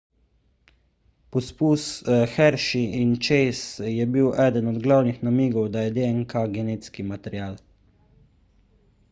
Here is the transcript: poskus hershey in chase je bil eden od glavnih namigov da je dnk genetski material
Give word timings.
poskus 1.33 1.83
hershey 2.33 2.81
in 3.01 3.11
chase 3.27 3.63
je 3.97 4.09
bil 4.15 4.31
eden 4.47 4.73
od 4.73 4.81
glavnih 4.87 5.21
namigov 5.29 5.69
da 5.77 5.85
je 5.85 5.95
dnk 5.99 6.35
genetski 6.59 7.07
material 7.13 7.63